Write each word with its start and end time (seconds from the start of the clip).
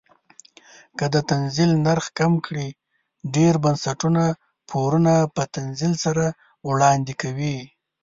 که 0.97 1.05
د 1.13 1.15
تنزیل 1.31 1.71
نرخ 1.85 2.05
کم 2.19 2.33
کړي 2.45 2.67
ډیر 3.35 3.53
بنسټونه 3.63 4.23
پورونه 4.69 5.13
په 5.35 5.43
تنزیل 5.55 5.93
سره 6.05 6.25
وړاندې 6.69 7.13
کوي. 7.21 7.57